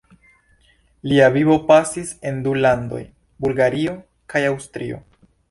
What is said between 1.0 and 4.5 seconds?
Lia vivo pasis en du landoj: Bulgario kaj